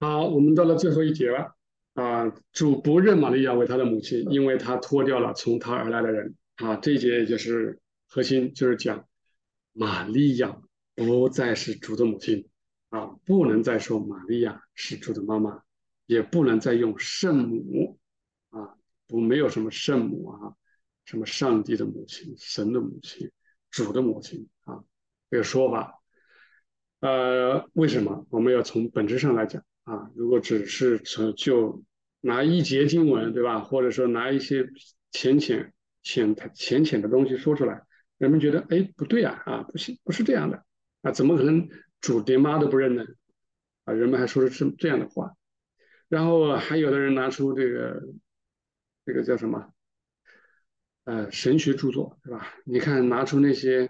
[0.00, 1.56] 好，我们到了最后一节了
[1.94, 2.32] 啊！
[2.52, 6.76] 主不认玛利亚为他的母亲，因为他脱掉了从他而来的人啊。
[6.76, 9.08] 这一节也就是核心，就是讲
[9.72, 10.56] 玛利亚
[10.94, 12.48] 不再是主的母亲
[12.90, 15.62] 啊，不能再说玛利亚是主的妈妈，
[16.06, 17.98] 也不能再用圣母
[18.50, 18.76] 啊，
[19.08, 20.54] 不没有什么圣母啊，
[21.06, 23.28] 什么上帝的母亲、神的母亲、
[23.68, 24.84] 主的母亲啊
[25.28, 26.00] 这个说法。
[27.00, 29.60] 呃，为什么我们要从本质上来讲？
[29.88, 31.82] 啊，如果只是从就
[32.20, 33.60] 拿一节经文，对吧？
[33.60, 34.68] 或者说拿一些
[35.12, 37.80] 浅浅浅浅浅的东西说出来，
[38.18, 40.62] 人们觉得哎不对啊啊不行，不是这样的
[41.00, 41.70] 啊，怎么可能
[42.02, 43.06] 主连妈都不认呢？
[43.84, 45.32] 啊，人们还说出这这样的话，
[46.10, 48.02] 然后还有的人拿出这个
[49.06, 49.72] 这个叫什么
[51.04, 52.52] 呃神学著作，对吧？
[52.66, 53.88] 你看拿出那些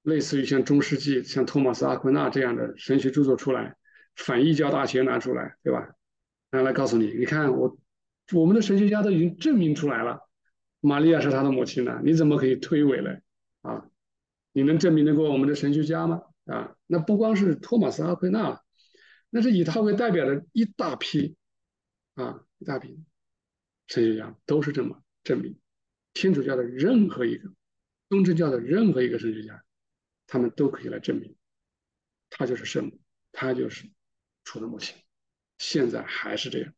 [0.00, 3.76] 类似于像中世纪像托马斯阿奎那这样的神学著作出来。
[4.16, 5.94] 反异教大学拿出来，对吧？
[6.50, 7.78] 拿来告诉你，你看我，
[8.32, 10.28] 我们的神学家都已经证明出来了，
[10.80, 13.20] 玛利亚是他的母亲了，你怎么可以推诿呢？
[13.62, 13.88] 啊，
[14.52, 16.22] 你能证明得过我们的神学家吗？
[16.46, 18.60] 啊，那不光是托马斯阿奎那，
[19.30, 21.36] 那是以他为代表的一大批，
[22.14, 23.00] 啊，一大批
[23.86, 25.56] 神学家都是这么证明，
[26.14, 27.48] 天主教的任何一个，
[28.08, 29.62] 东正教的任何一个神学家，
[30.26, 31.36] 他们都可以来证明，
[32.28, 32.98] 他就是圣母，
[33.30, 33.88] 他就是。
[34.44, 34.96] 主的母亲，
[35.58, 36.72] 现在还是这样。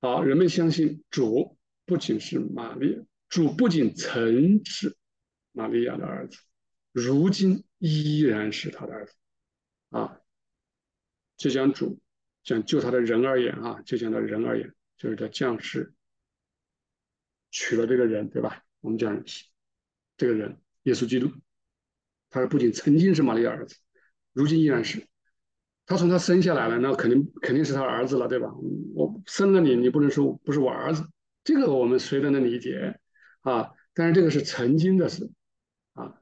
[0.00, 4.96] 好，人们相信主不仅是玛利亚，主不仅曾是
[5.52, 6.38] 玛利亚的儿子，
[6.92, 9.14] 如今依然是他的儿子。
[9.90, 10.18] 啊，
[11.36, 12.00] 就讲主，
[12.42, 15.92] 讲就他的人而言啊，就讲他人而言，就是叫降世，
[17.50, 18.64] 娶了这个人，对吧？
[18.80, 19.22] 我们讲
[20.16, 21.30] 这个人，耶稣基督，
[22.30, 23.76] 他不仅曾经是玛利亚儿子，
[24.32, 25.06] 如今依然是。
[25.92, 28.50] 他从他生下来了，那肯定肯定是他儿子了，对吧？
[28.94, 31.06] 我生了你，你不能说不是我儿子，
[31.44, 32.98] 这个我们谁都能理解
[33.42, 33.72] 啊。
[33.92, 35.30] 但是这个是曾经的事
[35.92, 36.18] 啊，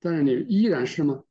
[0.00, 1.22] 但是你依然是吗？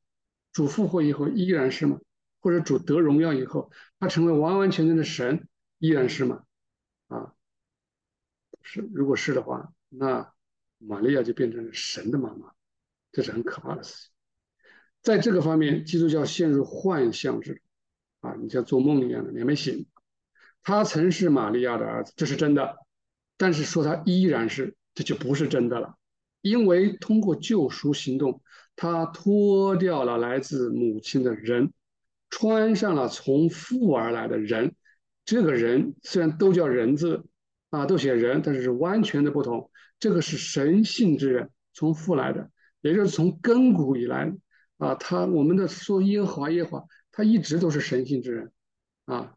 [0.52, 1.98] 主复活以后依然是吗？
[2.38, 5.48] 或者主得荣耀以后，他成为完完全全的神
[5.78, 6.44] 依然是吗？
[7.08, 7.34] 啊，
[8.62, 10.32] 是，如果是的话，那
[10.78, 12.52] 玛利亚就变成了神的妈妈，
[13.10, 14.10] 这是很可怕的事情。
[15.02, 17.62] 在这个方面，基督教陷入幻象之中。
[18.20, 19.86] 啊，你像做梦一样的，你还没醒。
[20.62, 22.76] 他曾是玛利亚的儿子，这是真的。
[23.38, 25.94] 但是说他依然是，这就不是真的了。
[26.42, 28.42] 因为通过救赎行动，
[28.76, 31.72] 他脱掉了来自母亲的人，
[32.28, 34.74] 穿上了从父而来的人。
[35.24, 37.24] 这个人虽然都叫人字，
[37.70, 39.70] 啊，都写人，但是是完全的不同。
[39.98, 42.50] 这个是神性之人，从父来的，
[42.82, 44.34] 也就是从亘古以来，
[44.76, 46.86] 啊，他我们的说耶和华耶和华。
[47.20, 48.50] 他一直都是神性之人，
[49.04, 49.34] 啊，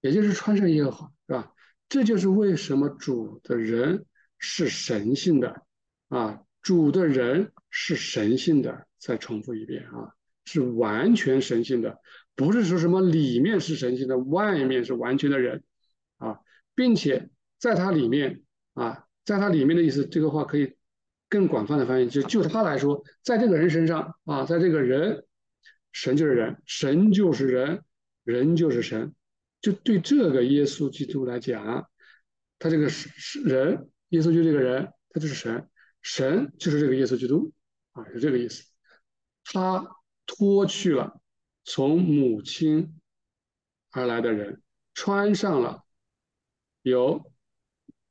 [0.00, 1.52] 也就是穿上耶和华，是吧？
[1.88, 4.04] 这就是为什么主的人
[4.40, 5.62] 是神性的，
[6.08, 8.88] 啊，主的人是神性的。
[8.98, 10.14] 再重复一遍啊，
[10.44, 12.00] 是完全神性的，
[12.34, 15.62] 不是说什么里面是神性的，外面是完全的人，
[16.16, 16.40] 啊，
[16.74, 17.30] 并且
[17.60, 18.42] 在他里面，
[18.72, 20.74] 啊，在他里面的意思，这个话可以
[21.28, 25.24] 更广泛的翻译，就就他来说，在这个人身上，啊，在这个人。
[25.94, 27.82] 神就是人，神就是人，
[28.24, 29.14] 人就是神。
[29.60, 31.88] 就对这个耶稣基督来讲，
[32.58, 35.70] 他这个是是人，耶稣就这个人，他就是神，
[36.02, 37.52] 神就是这个耶稣基督
[37.92, 38.64] 啊，是这个意思。
[39.44, 39.86] 他
[40.26, 41.22] 脱去了
[41.64, 43.00] 从母亲
[43.90, 44.60] 而来的人，
[44.94, 45.84] 穿上了
[46.82, 47.32] 由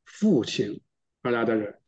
[0.05, 0.81] 父亲
[1.21, 1.82] 而来的人。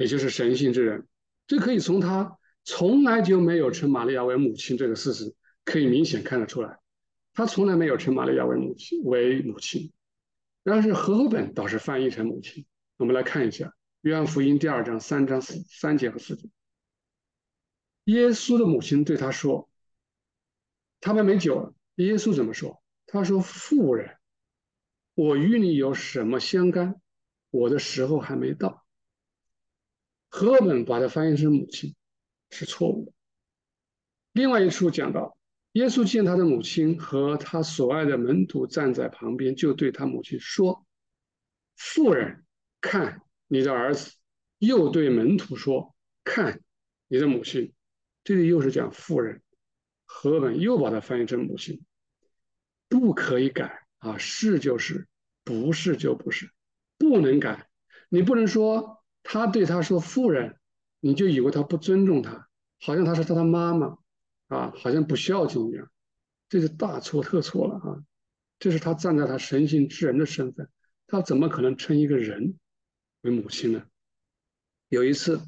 [0.00, 1.06] 也就是神性之人，
[1.46, 6.78] 这可以从他从来就没有称玛利亚为母亲这个事实可以明显看得出来，
[7.34, 9.92] 他从来没有称玛利亚为母亲为母亲，
[10.64, 12.64] 但是和合本倒是翻译成母亲。
[12.96, 13.66] 我们来看一下
[14.00, 16.48] 《约翰福音》第二章三章三节和四节，
[18.04, 19.68] 耶稣的母亲对他说
[20.98, 22.82] ：“他们没酒了。”耶稣怎么说？
[23.06, 24.16] 他说：“妇人，
[25.12, 26.98] 我与你有什么相干？
[27.50, 28.82] 我的时候还没到。”
[30.30, 31.94] 和本把它翻译成母亲
[32.48, 33.12] 是错误的。
[34.32, 35.36] 另外一处讲到，
[35.72, 40.86] 耶稣见他的母亲和他所爱的门徒站在旁边，就对他母亲说
[41.76, 42.44] ：“妇人，
[42.80, 44.12] 看你的儿子。”
[44.58, 46.62] 又对门徒说：“看
[47.08, 47.72] 你的母亲。”
[48.22, 49.42] 这里又是讲妇人，
[50.04, 51.82] 和本又把它翻译成母亲，
[52.88, 55.08] 不可以改啊，是就是，
[55.42, 56.50] 不是就不是，
[56.98, 57.68] 不能改，
[58.08, 58.99] 你不能说。
[59.32, 60.56] 他对他说：“妇人，
[60.98, 62.48] 你就以为他不尊重他，
[62.80, 63.96] 好像他是他的妈妈
[64.48, 65.88] 啊，好像不孝敬一样，
[66.48, 68.02] 这是大错特错了啊！
[68.58, 70.68] 这是他站在他神性之人的身份，
[71.06, 72.58] 他怎么可能称一个人
[73.20, 73.84] 为母亲呢？
[74.88, 75.40] 有一次，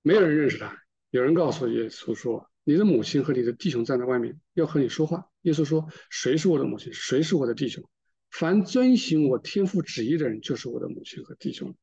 [0.00, 0.74] 没有人认识他，
[1.10, 6.90] 有人告诉耶稣说：“你的母亲和你的弟兄站在外面，要和你说话。”耶稣说：“谁是我的母亲？
[6.94, 7.84] 谁是我的弟兄？
[8.30, 11.76] 凡遵行我天父旨意的人，就是我的母亲和弟兄。”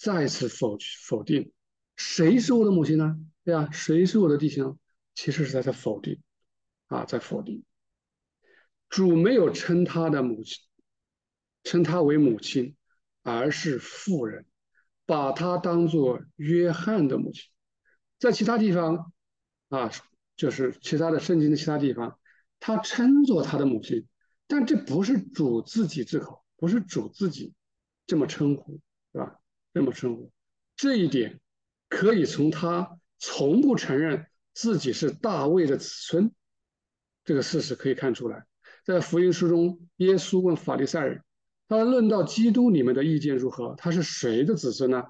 [0.00, 1.52] 再次否否定，
[1.94, 3.18] 谁是我的母亲呢？
[3.44, 4.78] 对啊，谁是我的弟兄？
[5.14, 6.22] 其实是在在否定，
[6.86, 7.62] 啊，在否定。
[8.88, 10.56] 主没有称他的母亲，
[11.64, 12.76] 称他为母亲，
[13.20, 14.46] 而是妇人，
[15.04, 17.50] 把他当做约翰的母亲。
[18.18, 19.12] 在其他地方，
[19.68, 19.90] 啊，
[20.34, 22.18] 就是其他的圣经的其他地方，
[22.58, 24.08] 他称作他的母亲，
[24.46, 27.52] 但这不是主自己之口，不是主自己
[28.06, 28.80] 这么称呼，
[29.72, 29.80] 是吧？
[29.80, 30.30] 这么称呼，
[30.76, 31.40] 这一点
[31.88, 36.32] 可以从他从不承认自己是大卫的子孙
[37.24, 38.44] 这个事实可以看出来。
[38.84, 41.22] 在福音书中，耶稣问法利赛人
[41.68, 43.74] ：“他论到基督，你们的意见如何？
[43.76, 45.04] 他是谁的子孙呢？”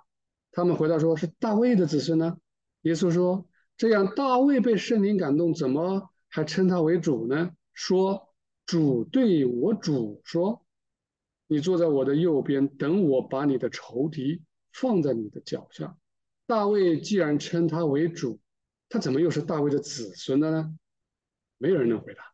[0.53, 2.37] 他们回答说：“是大卫的子孙呢。”
[2.83, 3.47] 耶稣说
[3.79, 7.53] ：“这样，大卫被圣灵感动，怎么还称他为主呢？
[7.73, 8.29] 说
[8.67, 10.67] 主对我主说
[11.47, 14.43] ：‘你坐在我的右边，等我把你的仇敌。’”
[14.73, 15.97] 放在你的脚下。
[16.47, 18.41] 大卫既然称他为主，
[18.89, 20.77] 他怎么又是大卫的子孙的呢？
[21.59, 22.25] 没有人能回答，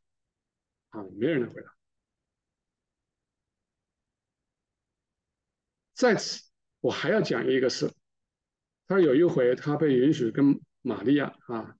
[0.91, 1.75] 啊，没有人能回答。
[5.93, 6.45] 在此，
[6.81, 7.93] 我还要讲一个事。
[8.87, 11.77] 他说有一回，他被允许跟玛利亚啊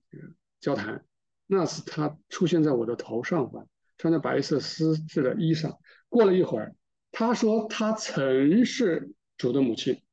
[0.59, 1.05] 交谈，
[1.45, 3.67] 那是他出现在我的头上方，
[3.97, 5.77] 穿着白色丝质的衣裳。
[6.09, 6.75] 过了一会儿，
[7.11, 10.03] 他说他曾是主的母亲。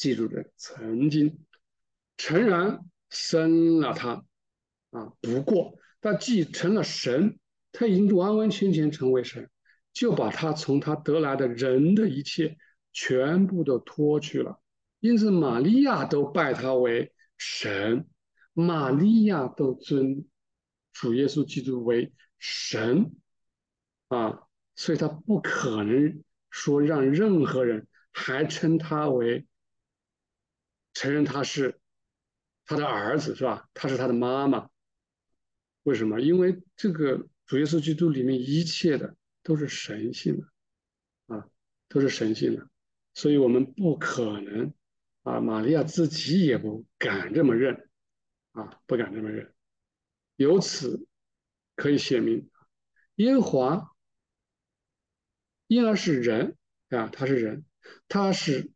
[0.00, 1.44] 记住的，曾经
[2.16, 4.24] 诚然生了他
[4.92, 7.38] 啊，不过他既成了神，
[7.70, 9.50] 他已经完完全全成为神，
[9.92, 12.56] 就把他从他得来的人的一切
[12.94, 14.58] 全部都脱去了。
[15.00, 18.08] 因此，玛利亚都拜他为神，
[18.54, 20.24] 玛利亚都尊
[20.94, 23.12] 主耶稣基督为神
[24.08, 24.44] 啊，
[24.74, 29.46] 所以他不可能说让任何人还称他为。
[30.92, 31.80] 承认他是
[32.66, 33.68] 他的儿子是吧？
[33.74, 34.70] 他是他的妈妈，
[35.82, 36.20] 为什么？
[36.20, 41.48] 因为这个主耶稣基督里面一切的都是神性的啊，
[41.88, 42.68] 都是神性的，
[43.14, 44.72] 所以我们不可能
[45.22, 47.88] 啊，玛利亚自己也不敢这么认
[48.52, 49.52] 啊，不敢这么认。
[50.36, 51.06] 由此
[51.74, 52.48] 可以写明，
[53.16, 53.96] 耶和华
[55.66, 56.56] 婴儿是人
[56.90, 57.64] 啊，他是人，
[58.06, 58.70] 他是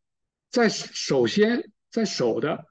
[0.50, 1.70] 在首先。
[1.94, 2.66] 在手的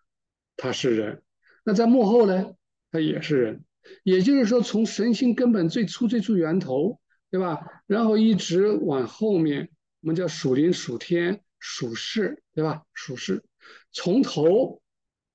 [0.57, 1.23] 他是人，
[1.63, 2.55] 那在幕后呢？
[2.91, 3.63] 他也是人。
[4.03, 6.99] 也就是说，从神性根本最初最初源头，
[7.31, 7.83] 对吧？
[7.87, 9.71] 然后一直往后面，
[10.01, 12.83] 我们叫属灵、属天、属世，对吧？
[12.93, 13.45] 属世，
[13.93, 14.81] 从头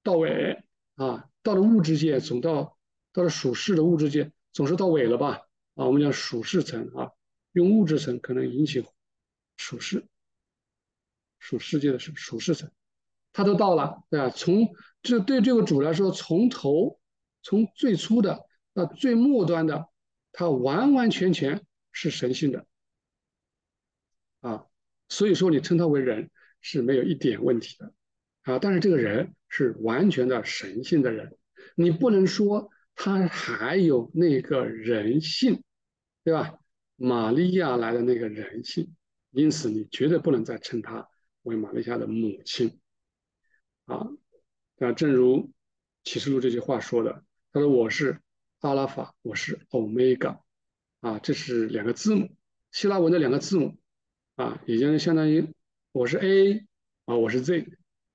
[0.02, 0.62] 到尾
[0.96, 2.76] 啊，到了物质界，总到
[3.14, 5.40] 到了属世的物质界，总是到尾了吧？
[5.76, 7.12] 啊，我们讲属世层啊，
[7.52, 8.84] 用物质层可能引起
[9.56, 10.06] 属世，
[11.38, 12.70] 属世界的属属世层。
[13.32, 14.30] 他都到了，对吧？
[14.30, 14.68] 从
[15.02, 16.98] 这对这个主来说，从头
[17.42, 19.88] 从最初的到最末端的，
[20.32, 22.66] 他完完全全是神性的
[24.40, 24.66] 啊。
[25.08, 26.30] 所以说，你称他为人
[26.60, 27.92] 是没有一点问题的
[28.42, 28.58] 啊。
[28.58, 31.36] 但是这个人是完全的神性的人，
[31.76, 35.62] 你不能说他还有那个人性，
[36.24, 36.58] 对吧？
[36.96, 38.92] 玛利亚来的那个人性，
[39.30, 41.08] 因此你绝对不能再称他
[41.42, 42.80] 为玛利亚的母亲。
[43.88, 44.06] 啊，
[44.76, 45.50] 那正如
[46.04, 48.20] 启示录这句话说的，他说我是
[48.60, 50.42] 阿拉法，我是欧米伽，
[51.00, 52.28] 啊，这是两个字母，
[52.70, 53.78] 希腊文的两个字母，
[54.36, 55.54] 啊，已经相当于
[55.92, 56.66] 我是 A，
[57.06, 57.66] 啊，我是 Z，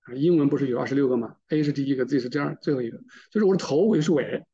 [0.02, 3.00] 啊，英文不是有二十六个吗？A 是第一个，Z 是第二，最后一个，
[3.32, 4.46] 就是我的头，我是尾，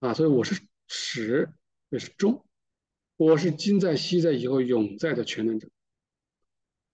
[0.00, 1.50] 啊，所以我是始，
[1.90, 2.46] 也是终，
[3.18, 5.68] 我是今在、昔在、以后永在的全能者。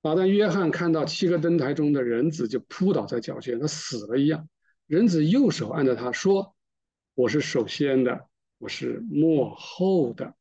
[0.00, 4.48] 马当约翰看到七个灯台中的人子，就扑倒在脚前，他死了一样。
[4.86, 6.54] 人子右手按着他说
[7.14, 8.28] ：“我是首先的，
[8.58, 10.34] 我是末后的。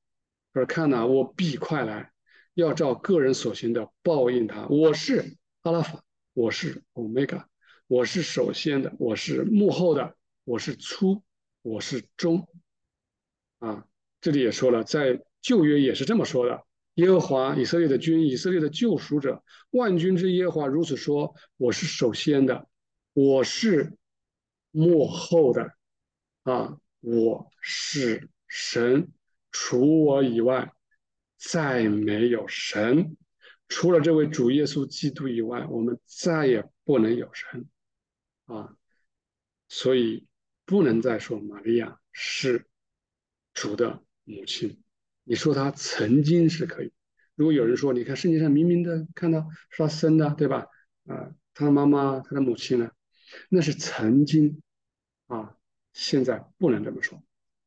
[0.53, 2.11] 而看呐，我必快来，
[2.53, 4.67] 要照个人所行的报应他。
[4.67, 7.49] 我是阿拉法，我是欧米伽，
[7.87, 11.23] 我是首先的，我是幕后的，我是初，
[11.63, 12.47] 我是终。”
[13.57, 13.87] 啊，
[14.21, 16.63] 这里也说了，在旧约也是这么说的。
[16.97, 22.67] 耶和华以色列的君，以色列的救赎者，万军之耶和华如此说：“我是首先的，
[23.13, 23.95] 我是
[24.71, 25.73] 幕后的，
[26.41, 29.11] 啊，我是神，
[29.51, 30.73] 除我以外
[31.37, 33.15] 再没有神，
[33.67, 37.69] 除了这位主耶稣基督以外，我们再也不能有神
[38.45, 38.75] 啊，
[39.69, 40.25] 所以
[40.65, 42.65] 不能再说玛利亚是
[43.53, 44.81] 主的母亲。
[45.27, 46.91] 你说他曾经是可以，
[47.35, 50.65] 如果有人说，你看圣经上明明的看到是他生的，对吧？
[51.05, 52.89] 啊，他的妈妈，他的母亲呢？
[53.49, 54.61] 那是曾经
[55.27, 55.53] 啊。
[55.93, 57.23] 现在不能这么说。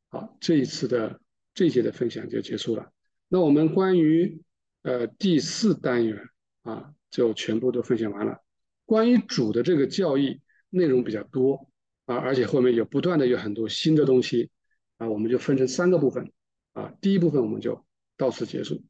[0.09, 1.21] 好，这一次的
[1.53, 2.93] 这节的分享就结束了。
[3.27, 4.41] 那我们关于
[4.83, 6.17] 呃第四单元
[6.63, 8.39] 啊，就全部都分享完了。
[8.87, 11.73] 关于主的这个教义内容比较多
[12.05, 14.53] 啊，而且后面有不断的有很多新的东西
[14.99, 16.31] 啊，我们就分成三个部分
[16.73, 16.93] 啊。
[17.01, 17.85] 第一部分我们就
[18.17, 18.83] 到此结束。